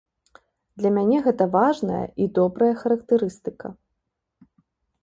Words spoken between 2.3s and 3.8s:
добрая характарыстыка.